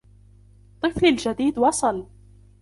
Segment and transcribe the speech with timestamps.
[0.81, 2.05] طفلي الجديد وصل!